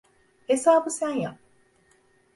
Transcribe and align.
Hesabı 0.47 0.89
sen 0.89 1.09
yap. 1.09 1.37